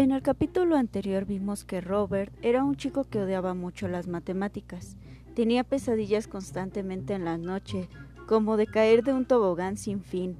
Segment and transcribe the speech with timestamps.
[0.00, 4.96] En el capítulo anterior vimos que Robert era un chico que odiaba mucho las matemáticas.
[5.34, 7.86] Tenía pesadillas constantemente en la noche,
[8.26, 10.38] como de caer de un tobogán sin fin.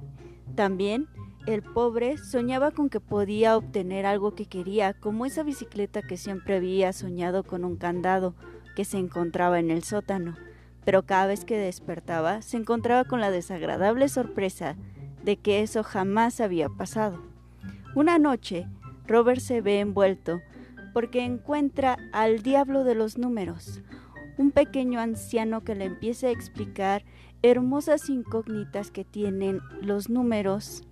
[0.55, 1.05] También
[1.45, 6.55] el pobre soñaba con que podía obtener algo que quería, como esa bicicleta que siempre
[6.55, 8.33] había soñado con un candado
[8.75, 10.37] que se encontraba en el sótano.
[10.85, 14.75] Pero cada vez que despertaba se encontraba con la desagradable sorpresa
[15.23, 17.21] de que eso jamás había pasado.
[17.93, 18.65] Una noche,
[19.11, 20.41] Robert se ve envuelto
[20.93, 23.81] porque encuentra al diablo de los números,
[24.37, 27.03] un pequeño anciano que le empieza a explicar
[27.41, 30.83] hermosas incógnitas que tienen los números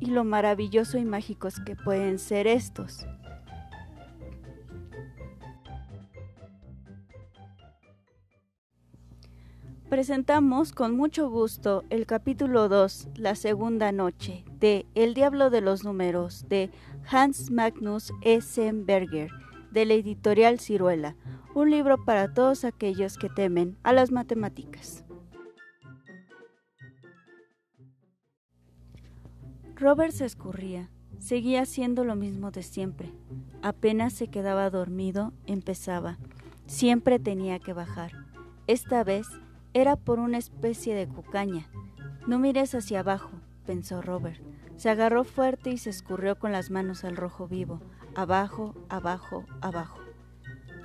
[0.00, 3.06] y lo maravilloso y mágicos que pueden ser estos.
[9.88, 15.84] Presentamos con mucho gusto el capítulo 2, La segunda noche, de El diablo de los
[15.84, 16.70] números, de
[17.08, 19.30] Hans Magnus Essenberger,
[19.70, 21.14] de la editorial Ciruela,
[21.54, 25.04] un libro para todos aquellos que temen a las matemáticas.
[29.76, 33.12] Robert se escurría, seguía haciendo lo mismo de siempre.
[33.62, 36.18] Apenas se quedaba dormido, empezaba.
[36.66, 38.12] Siempre tenía que bajar.
[38.66, 39.28] Esta vez
[39.74, 41.68] era por una especie de cucaña.
[42.26, 43.30] No mires hacia abajo,
[43.64, 44.40] pensó Robert.
[44.76, 47.80] Se agarró fuerte y se escurrió con las manos al rojo vivo,
[48.14, 49.98] abajo, abajo, abajo.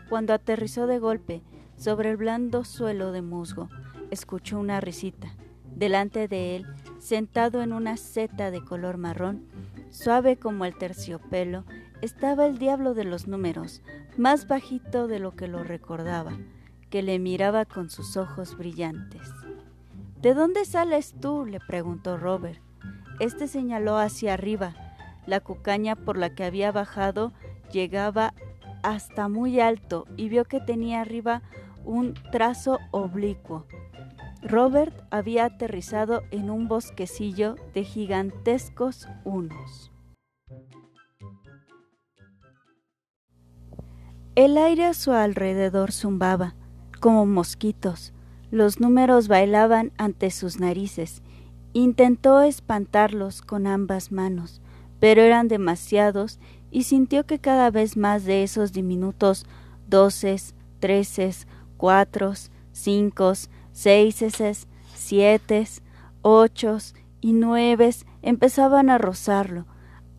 [0.09, 1.42] Cuando aterrizó de golpe
[1.78, 3.69] sobre el blando suelo de musgo,
[4.12, 5.34] escuchó una risita.
[5.75, 6.67] Delante de él,
[7.00, 9.45] sentado en una seta de color marrón,
[9.89, 11.66] suave como el terciopelo,
[12.02, 13.81] estaba el diablo de los números,
[14.17, 16.38] más bajito de lo que lo recordaba,
[16.89, 19.30] que le miraba con sus ojos brillantes.
[20.22, 21.45] ¿De dónde sales tú?
[21.45, 22.62] le preguntó Robert.
[23.22, 24.73] Este señaló hacia arriba.
[25.27, 27.33] La cucaña por la que había bajado
[27.72, 28.33] llegaba
[28.81, 31.44] hasta muy alto y vio que tenía arriba
[31.86, 33.68] un trazo oblicuo.
[34.41, 39.91] Robert había aterrizado en un bosquecillo de gigantescos unos.
[44.34, 46.56] El aire a su alrededor zumbaba,
[47.00, 48.13] como mosquitos.
[48.50, 51.22] Los números bailaban ante sus narices.
[51.74, 54.62] Intentó espantarlos con ambas manos,
[55.00, 56.40] pero eran demasiados
[56.70, 59.46] y sintió que cada vez más de esos diminutos
[59.88, 63.34] doces, treces, cuatros, cinco,
[63.72, 65.68] seises, siete,
[66.22, 66.78] ocho
[67.22, 67.90] y nueve
[68.22, 69.66] empezaban a rozarlo.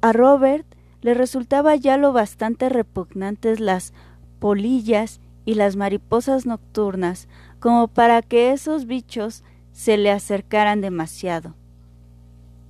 [0.01, 0.67] A Robert
[1.01, 3.93] le resultaba ya lo bastante repugnantes las
[4.39, 7.29] polillas y las mariposas nocturnas
[7.61, 11.55] como para que esos bichos se le acercaran demasiado.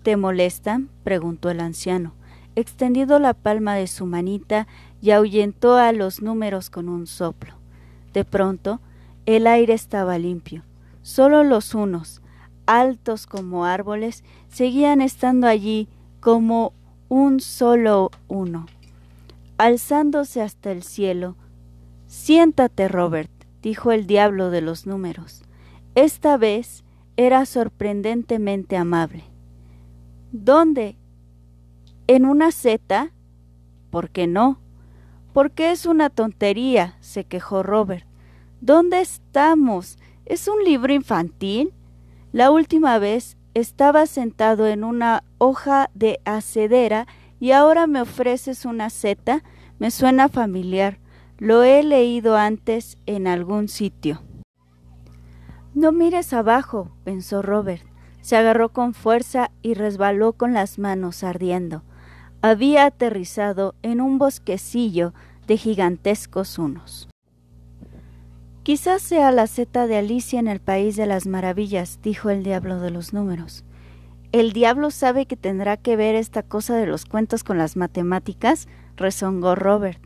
[0.03, 0.89] ¿Te molestan?
[1.05, 2.15] preguntó el anciano
[2.57, 4.67] extendido la palma de su manita
[5.01, 7.55] y ahuyentó a los números con un soplo.
[8.13, 8.81] De pronto,
[9.27, 10.63] el aire estaba limpio.
[11.03, 12.23] Solo los unos,
[12.67, 15.89] altos como árboles, seguían estando allí
[16.21, 16.73] como
[17.09, 18.67] un solo uno,
[19.59, 21.37] alzándose hasta el cielo.
[22.07, 23.31] Siéntate, Robert,
[23.63, 25.43] dijo el diablo de los números.
[25.95, 26.82] Esta vez
[27.17, 29.25] era sorprendentemente amable.
[30.33, 30.97] ¿Dónde?
[32.07, 33.11] en una seta?
[33.91, 34.59] ¿Por qué no?
[35.33, 38.05] Porque es una tontería, se quejó Robert.
[38.61, 39.99] ¿Dónde estamos?
[40.27, 41.73] ¿Es un libro infantil?
[42.33, 47.07] La última vez estaba sentado en una hoja de acedera
[47.41, 49.43] y ahora me ofreces una seta.
[49.79, 50.99] Me suena familiar.
[51.39, 54.23] Lo he leído antes en algún sitio.
[55.75, 57.85] No mires abajo, pensó Robert.
[58.21, 61.83] Se agarró con fuerza y resbaló con las manos ardiendo
[62.43, 65.15] había aterrizado en un bosquecillo
[65.47, 67.09] de gigantescos unos.
[68.65, 72.81] Quizás sea la seta de Alicia en el País de las Maravillas, dijo el diablo
[72.81, 73.65] de los números.
[74.33, 78.67] ¿El diablo sabe que tendrá que ver esta cosa de los cuentos con las matemáticas?
[78.97, 80.01] rezongó Robert.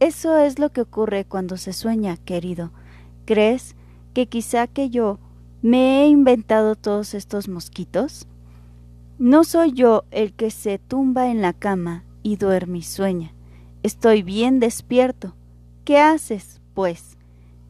[0.00, 2.72] Eso es lo que ocurre cuando se sueña, querido.
[3.24, 3.76] ¿Crees
[4.12, 5.18] que quizá que yo
[5.62, 8.26] me he inventado todos estos mosquitos?
[9.18, 13.32] No soy yo el que se tumba en la cama y duerme y sueña.
[13.82, 15.34] Estoy bien despierto.
[15.84, 17.16] ¿Qué haces, pues?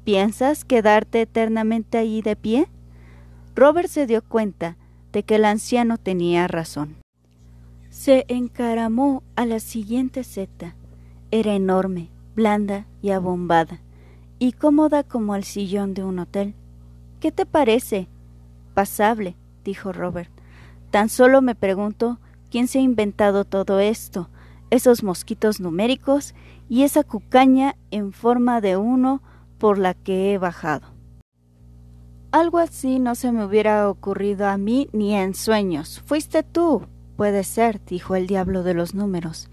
[0.05, 2.69] ¿Piensas quedarte eternamente allí de pie?
[3.55, 4.77] Robert se dio cuenta
[5.13, 6.97] de que el anciano tenía razón.
[7.91, 10.75] Se encaramó a la siguiente seta.
[11.31, 13.81] Era enorme, blanda y abombada,
[14.43, 16.57] y cómoda como el sillón de un hotel.
[17.21, 18.09] ¿Qué te parece?
[18.75, 20.33] Pasable, dijo Robert.
[20.91, 22.19] Tan solo me pregunto
[22.51, 24.31] quién se ha inventado todo esto.
[24.71, 26.35] esos mosquitos numéricos
[26.69, 29.23] y esa cucaña en forma de uno
[29.59, 30.89] por la que he bajado.
[32.33, 36.03] Algo así no se me hubiera ocurrido a mí ni en sueños.
[36.05, 36.89] Fuiste tú.
[37.17, 39.51] Puede ser, dijo el diablo de los números,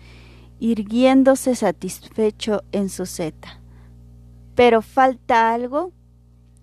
[0.59, 3.58] irguiéndose satisfecho en su seta.
[4.59, 5.93] Pero falta algo.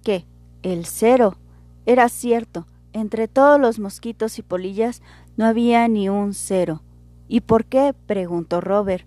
[0.04, 0.26] ¿Qué?
[0.62, 1.38] El cero.
[1.86, 2.66] Era cierto.
[2.92, 5.00] Entre todos los mosquitos y polillas
[5.38, 6.82] no había ni un cero.
[7.26, 7.94] ¿Y por qué?
[8.06, 9.06] preguntó Robert.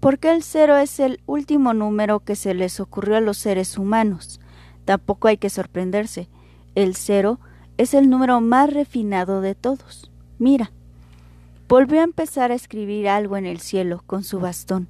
[0.00, 4.38] Porque el cero es el último número que se les ocurrió a los seres humanos.
[4.84, 6.28] Tampoco hay que sorprenderse.
[6.74, 7.40] El cero
[7.78, 10.10] es el número más refinado de todos.
[10.38, 10.72] Mira.
[11.68, 14.88] Volvió a empezar a escribir algo en el cielo con su bastón,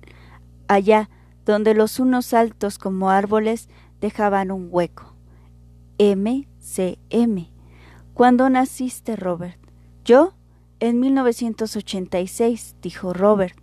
[0.66, 1.08] allá
[1.46, 3.70] donde los unos altos como árboles
[4.00, 5.14] dejaban un hueco.
[5.96, 7.50] M, C, M.
[8.12, 9.58] ¿Cuándo naciste, Robert?
[10.04, 10.34] Yo,
[10.80, 13.56] en 1986, dijo Robert,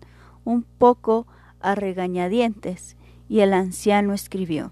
[0.46, 1.28] un poco
[1.60, 2.96] a regañadientes,
[3.30, 4.72] y el anciano escribió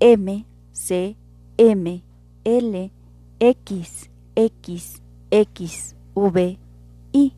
[0.00, 1.16] M, C,
[1.56, 2.02] M,
[2.44, 2.92] L,
[3.40, 6.58] X, X, X, V,
[7.12, 7.34] I.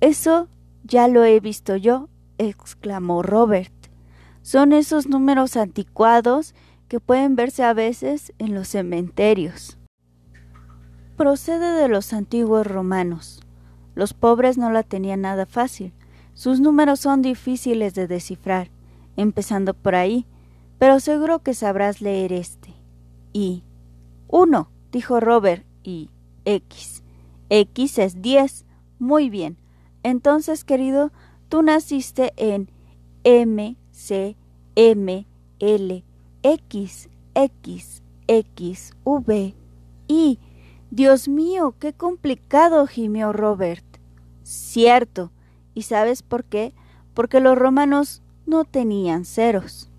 [0.00, 0.48] Eso
[0.84, 3.72] ya lo he visto yo, exclamó Robert.
[4.42, 6.54] Son esos números anticuados
[6.88, 9.78] que pueden verse a veces en los cementerios.
[11.16, 13.40] Procede de los antiguos romanos.
[13.94, 15.92] Los pobres no la tenían nada fácil.
[16.34, 18.70] Sus números son difíciles de descifrar,
[19.16, 20.26] empezando por ahí,
[20.78, 22.74] pero seguro que sabrás leer este.
[23.32, 23.64] Y.
[24.28, 26.10] Uno, dijo Robert, y
[26.44, 27.02] X.
[27.50, 28.64] X es diez.
[28.98, 29.58] Muy bien.
[30.02, 31.12] Entonces, querido,
[31.52, 32.70] tú naciste en
[33.24, 34.38] M, C,
[34.74, 35.26] M,
[35.58, 36.04] L,
[36.42, 39.54] X, X, X, V,
[40.08, 40.38] I.
[40.90, 43.84] Dios mío, qué complicado, gimió Robert.
[44.42, 45.30] Cierto.
[45.74, 46.72] ¿Y sabes por qué?
[47.12, 49.90] Porque los romanos no tenían ceros.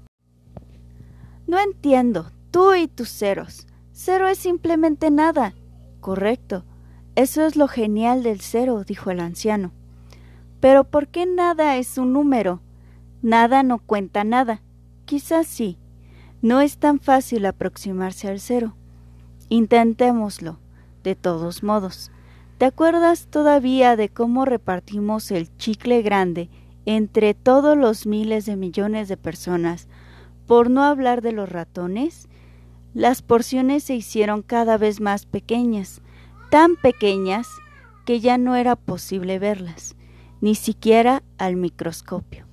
[1.45, 3.67] No entiendo, tú y tus ceros.
[3.91, 5.53] Cero es simplemente nada.
[5.99, 6.65] Correcto.
[7.15, 9.71] Eso es lo genial del cero, dijo el anciano.
[10.63, 12.61] Pero ¿por qué nada es un número?
[13.21, 14.61] Nada no cuenta nada.
[15.03, 15.77] Quizás sí.
[16.41, 18.73] No es tan fácil aproximarse al cero.
[19.49, 20.59] Intentémoslo,
[21.03, 22.13] de todos modos.
[22.59, 26.49] ¿Te acuerdas todavía de cómo repartimos el chicle grande
[26.85, 29.89] entre todos los miles de millones de personas,
[30.47, 32.29] por no hablar de los ratones?
[32.93, 36.01] Las porciones se hicieron cada vez más pequeñas,
[36.49, 37.49] tan pequeñas
[38.05, 39.97] que ya no era posible verlas,
[40.43, 42.45] ni siquiera al microscopio.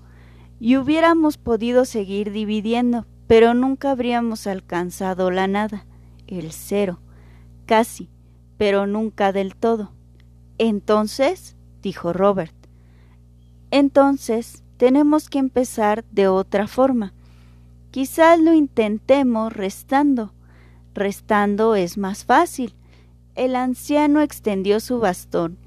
[0.61, 5.87] Y hubiéramos podido seguir dividiendo, pero nunca habríamos alcanzado la nada,
[6.29, 7.01] el cero,
[7.67, 8.09] casi,
[8.57, 9.91] pero nunca del todo.
[10.57, 12.55] Entonces, dijo Robert,
[13.73, 17.13] entonces tenemos que empezar de otra forma.
[17.91, 20.33] Quizás lo intentemos restando.
[20.95, 22.77] Restando es más fácil
[23.35, 25.59] el anciano extendió su bastón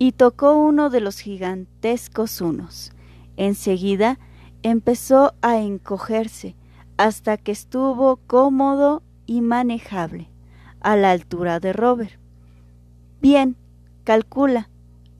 [0.00, 2.90] y tocó uno de los gigantescos unos.
[3.36, 4.18] Enseguida
[4.62, 6.56] empezó a encogerse
[6.96, 10.30] hasta que estuvo cómodo y manejable,
[10.80, 12.18] a la altura de Robert.
[13.20, 13.56] Bien,
[14.04, 14.70] calcula.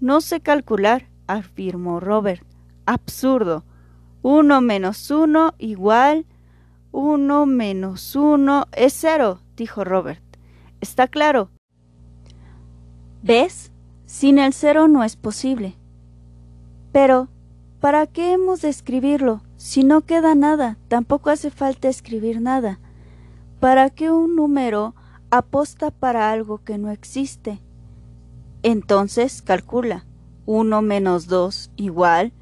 [0.00, 2.43] No sé calcular, afirmó Robert.
[2.87, 3.67] Absurdo.
[4.22, 6.25] Uno menos uno igual.
[6.91, 10.22] Uno menos uno es cero, dijo Robert.
[10.81, 11.51] ¿Está claro?
[13.22, 13.70] ¿Ves?
[14.10, 15.76] Sin el cero no es posible.
[16.90, 17.29] Pero,
[17.79, 19.40] ¿para qué hemos de escribirlo?
[19.56, 22.81] Si no queda nada, tampoco hace falta escribir nada.
[23.60, 24.96] ¿Para qué un número
[25.31, 27.60] aposta para algo que no existe?
[28.64, 30.05] Entonces calcula.
[30.44, 32.32] 1 menos 2 igual.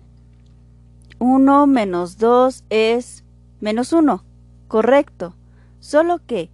[1.18, 3.25] 1 menos 2 es
[3.60, 4.25] menos 1.
[4.68, 5.34] Correcto.
[5.80, 6.50] Solo que,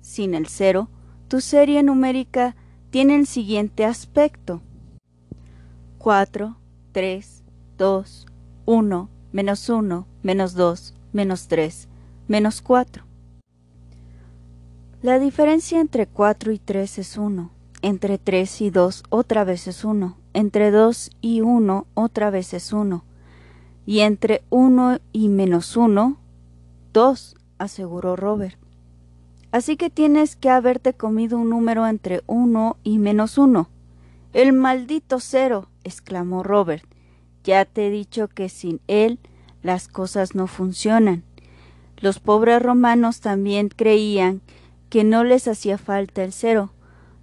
[0.00, 0.88] sin el cero,
[1.28, 2.56] tu serie numérica
[2.96, 4.62] tiene el siguiente aspecto.
[5.98, 6.56] 4,
[6.92, 7.44] 3,
[7.76, 8.26] 2,
[8.64, 11.88] 1, menos 1, menos 2, menos 3,
[12.26, 13.04] menos 4.
[15.02, 17.50] La diferencia entre 4 y 3 es 1,
[17.82, 22.72] entre 3 y 2 otra vez es 1, entre 2 y 1 otra vez es
[22.72, 23.04] 1,
[23.84, 26.16] y entre 1 y menos 1,
[26.94, 28.65] 2, aseguró Robert.
[29.56, 33.70] Así que tienes que haberte comido un número entre uno y menos uno.
[34.34, 36.84] El maldito cero, exclamó Robert.
[37.42, 39.18] Ya te he dicho que sin él
[39.62, 41.24] las cosas no funcionan.
[41.96, 44.42] Los pobres romanos también creían
[44.90, 46.74] que no les hacía falta el cero,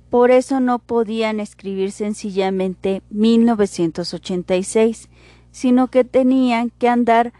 [0.09, 5.07] Por eso no podían escribir sencillamente 1986,
[5.51, 7.31] sino que tenían que andar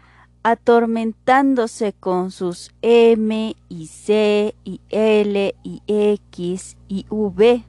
[0.44, 7.64] atormentándose con sus M y C y L y X y V.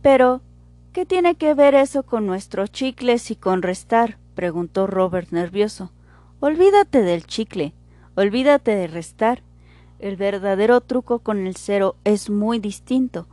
[0.00, 0.40] Pero,
[0.94, 4.18] ¿qué tiene que ver eso con nuestros chicles y con restar?
[4.34, 5.92] preguntó Robert nervioso.
[6.40, 7.74] Olvídate del chicle,
[8.16, 9.42] olvídate de restar.
[9.98, 13.28] El verdadero truco con el cero es muy distinto.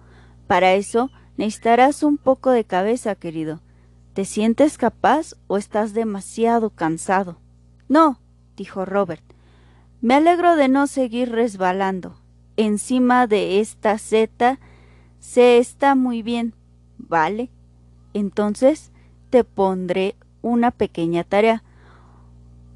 [0.45, 3.61] Para eso necesitarás un poco de cabeza, querido.
[4.13, 7.37] ¿Te sientes capaz o estás demasiado cansado?
[7.89, 8.19] No,
[8.55, 9.23] dijo Robert.
[9.99, 12.15] Me alegro de no seguir resbalando.
[12.55, 14.59] Encima de esta Z
[15.19, 16.53] se está muy bien.
[16.97, 17.49] ¿Vale?
[18.13, 18.91] Entonces
[19.29, 21.63] te pondré una pequeña tarea.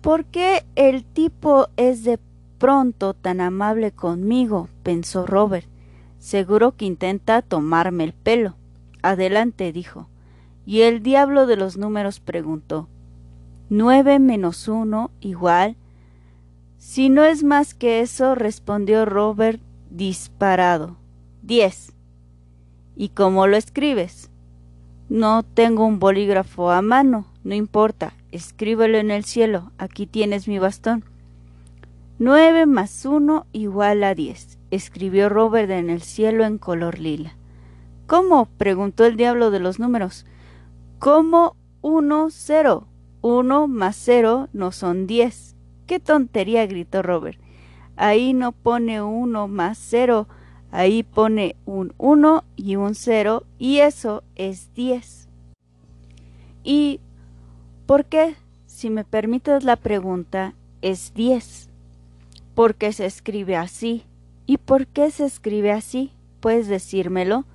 [0.02, 2.20] ¿Por qué el tipo es de
[2.58, 4.68] pronto tan amable conmigo?
[4.82, 5.68] pensó Robert.
[6.18, 8.56] Seguro que intenta tomarme el pelo.
[9.02, 10.08] Adelante, dijo.
[10.66, 12.88] Y el diablo de los números preguntó.
[13.76, 15.78] Nueve menos uno igual.
[16.78, 20.98] Si no es más que eso, respondió Robert disparado.
[21.42, 21.92] Diez.
[22.96, 24.30] ¿Y cómo lo escribes?
[25.10, 27.26] No tengo un bolígrafo a mano.
[27.44, 28.14] No importa.
[28.32, 29.72] Escríbelo en el cielo.
[29.80, 31.04] Aquí tienes mi bastón.
[32.20, 37.36] Nueve más uno igual a diez, escribió Robert en el cielo en color lila.
[38.06, 38.46] ¿Cómo?
[38.60, 40.28] preguntó el diablo de los números.
[41.00, 42.86] ¿Cómo uno cero?
[43.24, 45.56] Uno más cero no son diez.
[45.88, 46.68] ¡Qué tontería!
[46.68, 47.40] gritó Robert.
[47.96, 50.28] Ahí no pone uno más cero,
[50.72, 55.30] ahí pone un uno y un cero, y eso es diez.
[56.66, 57.00] ¿Y
[57.86, 61.70] por qué, si me permites la pregunta, es diez?
[62.56, 64.04] Porque se escribe así.
[64.48, 66.12] ¿Y por qué se escribe así?
[66.42, 67.46] ¿Puedes decírmelo?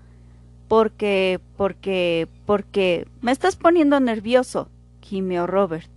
[0.67, 4.71] Porque, porque, porque me estás poniendo nervioso
[5.09, 5.89] gimió Robert.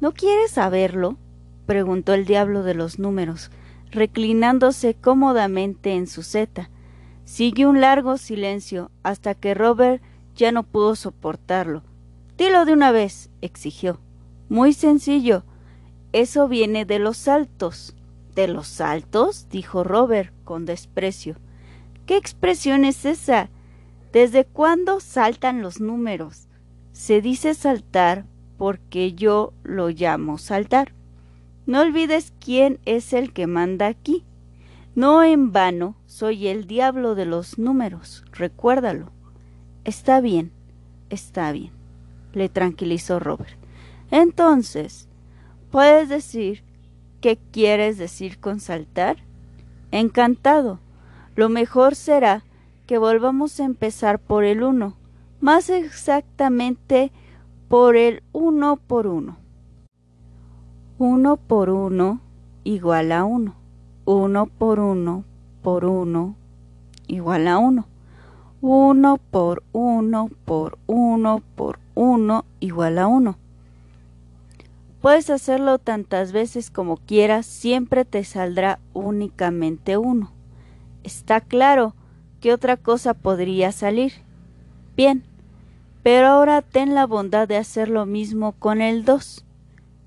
[0.00, 1.16] ¿No quieres saberlo?
[1.66, 3.50] preguntó el diablo de los números,
[3.90, 6.70] reclinándose cómodamente en su seta.
[7.24, 10.02] Siguió un largo silencio hasta que Robert
[10.36, 11.82] ya no pudo soportarlo.
[12.36, 14.00] Dilo de una vez, exigió.
[14.48, 15.44] Muy sencillo.
[16.12, 17.94] Eso viene de los saltos.
[18.34, 19.48] ¿De los saltos?
[19.50, 21.36] dijo Robert con desprecio.
[22.06, 23.48] ¿Qué expresión es esa?
[24.12, 26.48] ¿Desde cuándo saltan los números?
[26.92, 28.26] Se dice saltar
[28.58, 30.92] porque yo lo llamo saltar.
[31.66, 34.24] No olvides quién es el que manda aquí.
[34.94, 39.12] No en vano soy el diablo de los números, recuérdalo.
[39.84, 40.52] Está bien,
[41.08, 41.70] está bien,
[42.32, 43.56] le tranquilizó Robert.
[44.10, 45.08] Entonces,
[45.70, 46.64] ¿puedes decir
[47.20, 49.18] qué quieres decir con saltar?
[49.92, 50.80] Encantado.
[51.36, 52.44] Lo mejor será
[52.86, 54.96] que volvamos a empezar por el uno
[55.40, 57.12] más exactamente
[57.68, 59.36] por el 1 por 1.
[60.98, 62.20] 1 por 1
[62.64, 63.54] igual a 1.
[64.04, 65.24] 1 por 1
[65.62, 66.36] por 1
[67.06, 67.86] igual a 1.
[68.60, 73.38] 1 por 1 por 1 por 1 igual a 1.
[75.00, 80.30] Puedes hacerlo tantas veces como quieras, siempre te saldrá únicamente 1.
[81.04, 81.94] Está claro
[82.40, 84.12] que otra cosa podría salir.
[84.96, 85.24] Bien,
[86.02, 89.44] pero ahora ten la bondad de hacer lo mismo con el 2.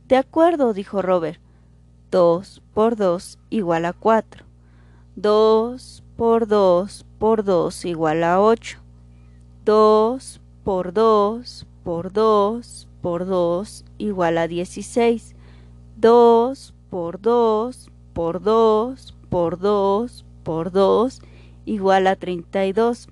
[0.08, 1.40] De acuerdo, dijo Robert.
[2.12, 4.46] 2 por 2 igual a 4.
[5.16, 8.80] 2 por 2 por 2 igual a 8.
[9.66, 15.36] 2 por 2 por 2 por 2 igual a 16.
[15.98, 21.22] 2 por 2 por 2 por 2 por 2
[21.66, 23.08] igual a 32.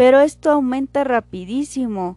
[0.00, 2.16] Pero esto aumenta rapidísimo.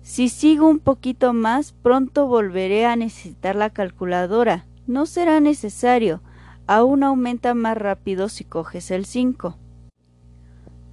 [0.00, 4.64] Si sigo un poquito más, pronto volveré a necesitar la calculadora.
[4.86, 6.22] No será necesario.
[6.66, 9.58] Aún aumenta más rápido si coges el 5.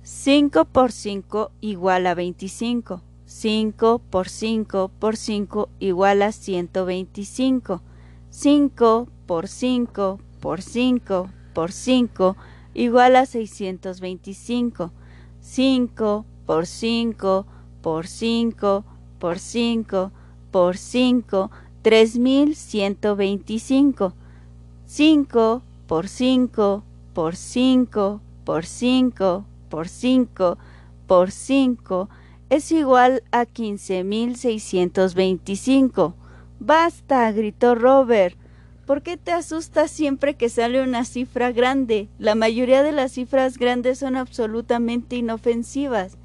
[0.01, 3.01] 5 por 5 igual a 25.
[3.23, 7.81] 5 por 5 por 5 igual a 125.
[8.29, 12.35] 5 por 5 por 5 por 5
[12.73, 14.91] igual a 625.
[15.41, 17.46] 5 por 5
[17.81, 18.84] por 5
[19.19, 20.12] por 5
[20.51, 21.50] por 5,
[21.81, 24.13] 3125.
[24.86, 30.58] 5 por 5 por 5 por 5 por 5
[31.08, 32.10] por 5
[32.50, 36.15] es igual a 15625.
[36.60, 38.36] Basta, gritó Robert.
[38.89, 42.10] ¿Por qué te asustas siempre que sale una cifra grande?
[42.17, 46.17] La mayoría de las cifras grandes son absolutamente inofensivas.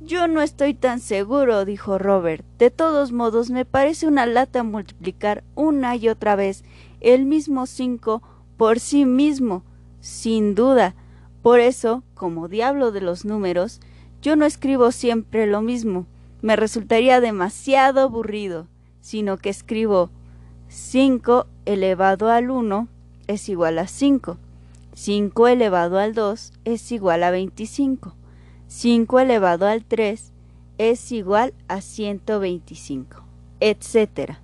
[0.00, 2.46] Yo no estoy tan seguro, dijo Robert.
[2.56, 6.64] De todos modos, me parece una lata multiplicar una y otra vez
[7.02, 8.22] el mismo cinco
[8.56, 9.62] por sí mismo,
[10.00, 10.94] sin duda.
[11.42, 13.82] Por eso, como diablo de los números,
[14.22, 16.06] yo no escribo siempre lo mismo.
[16.40, 18.66] Me resultaría demasiado aburrido,
[19.02, 20.10] sino que escribo
[20.68, 22.88] 5 elevado al 1
[23.26, 24.38] es igual a 5.
[24.94, 28.14] 5 elevado al 2 es igual a 25.
[28.68, 30.32] 5 elevado al 3
[30.78, 33.22] es igual a 125,
[33.60, 34.38] etc.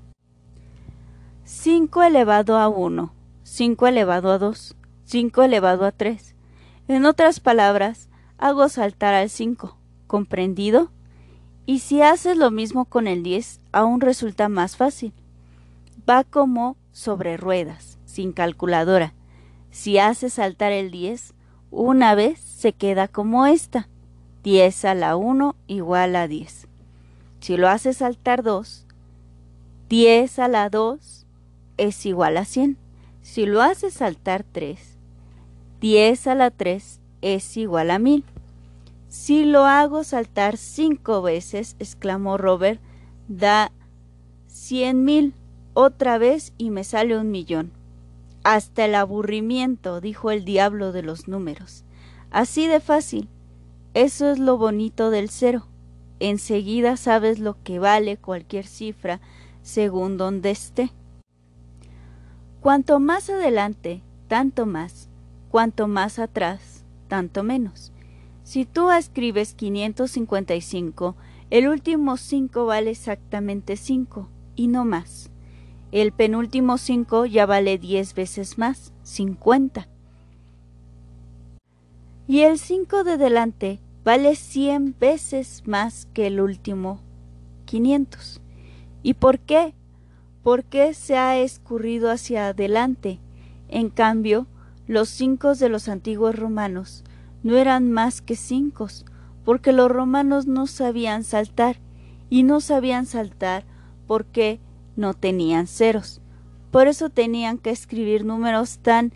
[1.45, 6.35] 5 elevado a 1, 5 elevado a 2, 5 elevado a 3.
[6.89, 10.91] En otras palabras, hago saltar al 5, ¿comprendido?
[11.67, 15.13] Y si haces lo mismo con el 10, aún resulta más fácil.
[16.09, 19.15] Va como sobre ruedas, sin calculadora.
[19.71, 21.33] Si haces saltar el 10,
[21.71, 23.89] una vez se queda como esta.
[24.43, 26.67] 10 a la 1 igual a 10.
[27.39, 28.85] Si lo haces saltar 2,
[29.89, 31.27] 10 a la 2
[31.77, 32.77] es igual a 100.
[33.23, 34.99] Si lo haces saltar 3,
[35.81, 38.25] 10 a la 3 es igual a 1000.
[39.09, 42.81] Si lo hago saltar 5 veces, exclamó Robert,
[43.29, 43.71] da
[44.49, 45.33] 100.000
[45.81, 47.71] otra vez y me sale un millón.
[48.43, 51.85] Hasta el aburrimiento, dijo el diablo de los números.
[52.33, 53.29] Así de fácil.
[53.95, 55.69] Eso es lo bonito del cero.
[56.19, 59.21] Enseguida sabes lo que vale cualquier cifra
[59.63, 60.91] según donde esté.
[62.61, 65.09] Cuanto más adelante, tanto más.
[65.49, 67.93] Cuanto más atrás, tanto menos.
[68.43, 71.15] Si tú escribes 555,
[71.51, 75.31] el último 5 vale exactamente 5 y no más.
[75.93, 79.89] El penúltimo 5 ya vale 10 veces más, 50
[82.29, 87.01] y el 5 de delante vale 100 veces más que el último
[87.65, 88.43] 500.
[89.03, 89.75] ¿Y por qué?
[90.43, 93.19] Porque se ha escurrido hacia adelante.
[93.71, 94.47] En cambio,
[94.87, 97.03] los 5 de los antiguos romanos
[97.43, 98.89] no eran más que 5,
[99.45, 101.77] porque los romanos no sabían saltar,
[102.29, 103.65] y no sabían saltar
[104.07, 104.61] porque
[104.99, 106.21] no tenían ceros.
[106.71, 109.13] Por eso tenían que escribir números tan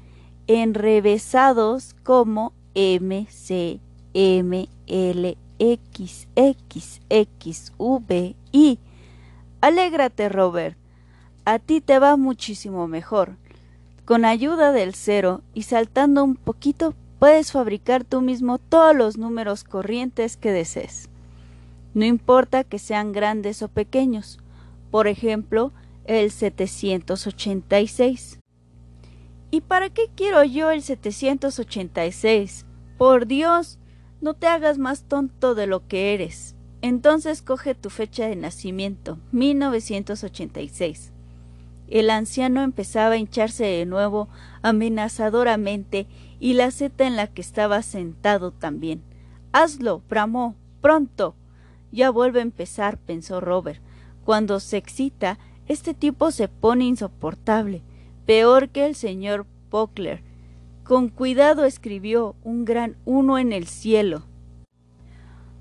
[0.46, 3.80] enrevesados como M, C,
[4.14, 8.78] M, L, X, X, X, V, I.
[9.60, 10.76] Alégrate, Robert.
[11.44, 13.36] A ti te va muchísimo mejor.
[14.04, 19.64] Con ayuda del cero y saltando un poquito, puedes fabricar tú mismo todos los números
[19.64, 21.08] corrientes que desees.
[21.94, 24.38] No importa que sean grandes o pequeños.
[24.92, 25.72] Por ejemplo,
[26.04, 28.38] el 786.
[29.50, 32.66] ¿Y para qué quiero yo el 786?
[32.98, 33.78] Por Dios,
[34.20, 36.56] no te hagas más tonto de lo que eres.
[36.82, 41.10] Entonces coge tu fecha de nacimiento, 1986.
[41.88, 44.28] El anciano empezaba a hincharse de nuevo
[44.60, 46.06] amenazadoramente
[46.38, 49.02] y la seta en la que estaba sentado también.
[49.52, 51.34] Hazlo, bramó, pronto.
[51.92, 53.80] Ya vuelve a empezar, pensó Robert.
[54.24, 57.82] Cuando se excita, este tipo se pone insoportable,
[58.24, 60.22] peor que el señor Pockler.
[60.84, 64.24] Con cuidado escribió un gran uno en el cielo.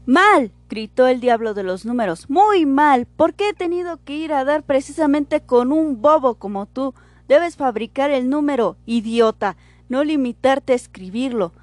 [0.05, 0.51] Mal.
[0.69, 2.29] gritó el diablo de los números.
[2.29, 3.05] Muy mal.
[3.05, 6.93] ¿Por qué he tenido que ir a dar precisamente con un bobo como tú?
[7.27, 9.57] Debes fabricar el número, idiota,
[9.89, 11.53] no limitarte a escribirlo.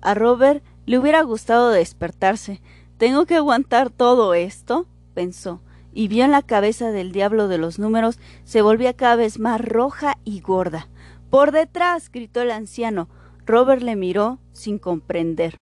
[0.00, 2.60] A Robert le hubiera gustado despertarse.
[2.98, 4.86] ¿Tengo que aguantar todo esto?
[5.14, 5.60] pensó
[5.98, 9.60] y vio en la cabeza del diablo de los números se volvía cada vez más
[9.60, 10.88] roja y gorda.
[11.28, 12.12] Por detrás.
[12.12, 13.08] gritó el anciano.
[13.44, 15.56] Robert le miró sin comprender.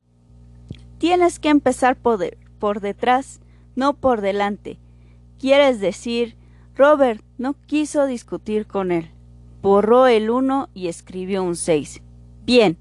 [0.97, 2.19] Tienes que empezar por,
[2.59, 3.39] por detrás,
[3.77, 4.77] no por delante.
[5.39, 6.35] Quieres decir.
[6.75, 9.11] Robert no quiso discutir con él.
[9.61, 12.01] Borró el uno y escribió un seis.
[12.45, 12.77] Bien.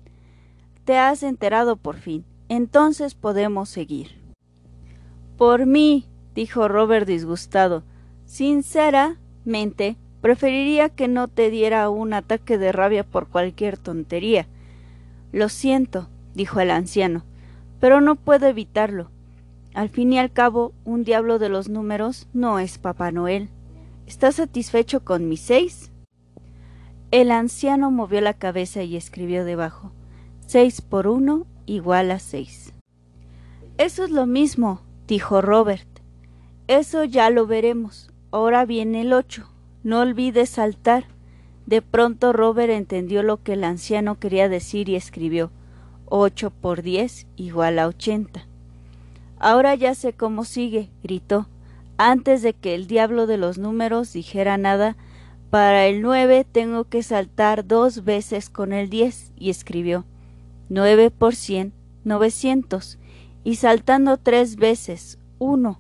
[0.85, 2.25] Te has enterado por fin.
[2.49, 4.19] Entonces podemos seguir.
[5.37, 7.85] Por mí, dijo Robert disgustado.
[8.27, 14.47] Sinceramente, preferiría que no te diera un ataque de rabia por cualquier tontería.
[15.33, 17.25] Lo siento, dijo el anciano,
[17.81, 19.11] pero no puedo evitarlo.
[19.75, 23.49] Al fin y al cabo, un diablo de los números no es Papá Noel.
[24.07, 25.91] ¿Estás satisfecho con mis seis?
[27.11, 29.93] El anciano movió la cabeza y escribió debajo
[30.47, 32.73] seis por uno igual a seis.
[33.79, 35.89] Eso es lo mismo, dijo Robert.
[36.67, 38.11] Eso ya lo veremos.
[38.31, 39.51] Ahora viene el ocho.
[39.83, 41.05] No olvides saltar.
[41.67, 45.51] De pronto Robert entendió lo que el anciano quería decir y escribió
[46.07, 48.47] ocho por diez igual a ochenta.
[49.39, 51.49] Ahora ya sé cómo sigue, gritó.
[51.97, 54.97] Antes de que el diablo de los números dijera nada,
[55.51, 60.05] para el nueve tengo que saltar dos veces con el diez, y escribió
[60.69, 61.73] nueve por cien,
[62.05, 62.99] novecientos,
[63.45, 65.79] y saltando tres veces uno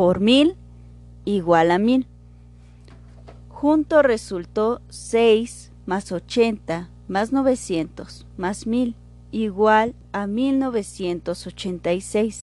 [0.00, 0.56] por mil
[1.26, 2.06] igual a mil.
[3.50, 8.96] Junto resultó seis más ochenta más novecientos más mil
[9.30, 12.40] igual a 1986.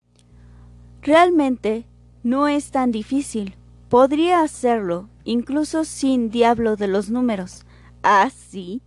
[1.00, 1.86] Realmente
[2.22, 3.56] no es tan difícil.
[3.88, 7.64] Podría hacerlo incluso sin diablo de los números.
[8.02, 8.82] Ah, sí.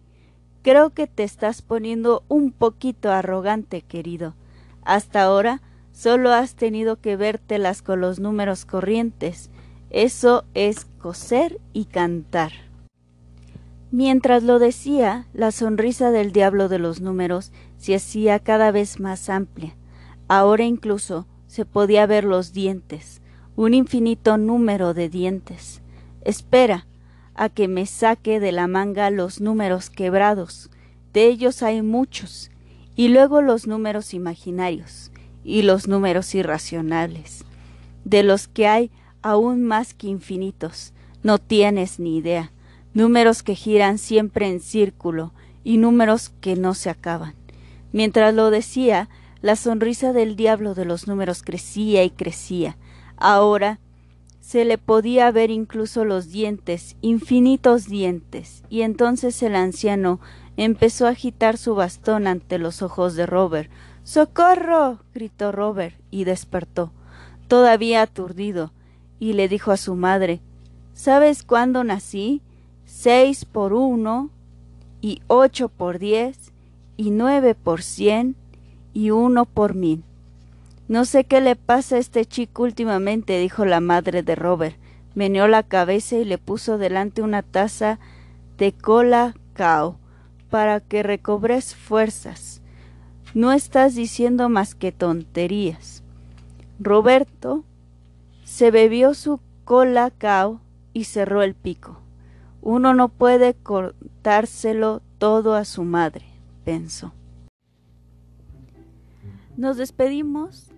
[0.62, 4.36] Creo que te estás poniendo un poquito arrogante, querido.
[4.84, 5.64] Hasta ahora
[6.00, 9.50] solo has tenido que vértelas con los números corrientes.
[9.90, 12.54] Eso es coser y cantar.
[13.92, 19.30] Mientras lo decía, la sonrisa del diablo de los números se hacía cada vez más
[19.30, 19.76] amplia.
[20.30, 23.22] Ahora incluso se podía ver los dientes,
[23.58, 25.82] un infinito número de dientes.
[26.22, 26.88] Espera
[27.34, 30.70] a que me saque de la manga los números quebrados.
[31.12, 32.52] De ellos hay muchos.
[32.96, 35.09] Y luego los números imaginarios
[35.50, 37.44] y los números irracionales,
[38.06, 40.94] de los que hay aún más que infinitos.
[41.24, 42.52] No tienes ni idea
[42.94, 45.32] números que giran siempre en círculo
[45.64, 47.36] y números que no se acaban.
[47.92, 49.10] Mientras lo decía,
[49.42, 52.78] la sonrisa del diablo de los números crecía y crecía.
[53.18, 53.80] Ahora
[54.42, 60.20] se le podía ver incluso los dientes, infinitos dientes, y entonces el anciano
[60.58, 63.70] empezó a agitar su bastón ante los ojos de Robert.
[64.10, 64.98] ¡Socorro!
[65.14, 66.92] gritó Robert y despertó,
[67.48, 68.72] todavía aturdido,
[69.20, 70.40] y le dijo a su madre
[70.96, 72.42] ¿Sabes cuándo nací?
[72.86, 74.32] seis por uno
[75.00, 76.52] y ocho por diez
[76.98, 78.36] y nueve por cien
[78.96, 80.04] y uno por mil.
[80.88, 84.76] No sé qué le pasa a este chico últimamente, dijo la madre de Robert.
[85.14, 88.00] Meneó la cabeza y le puso delante una taza
[88.58, 90.00] de cola cao
[90.50, 92.59] para que recobres fuerzas.
[93.36, 96.04] No estás diciendo más que tonterías.
[96.80, 97.64] Roberto
[98.44, 100.62] se bebió su cola cao
[100.94, 102.00] y cerró el pico.
[102.62, 106.26] Uno no puede cortárselo todo a su madre,
[106.66, 107.14] pensó.
[109.58, 110.72] Nos despedimos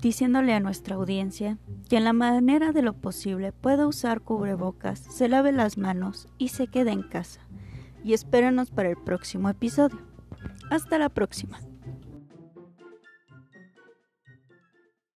[0.00, 5.28] diciéndole a nuestra audiencia que en la manera de lo posible pueda usar cubrebocas, se
[5.28, 7.40] lave las manos y se quede en casa.
[8.02, 9.98] Y espérenos para el próximo episodio.
[10.70, 11.58] Hasta la próxima.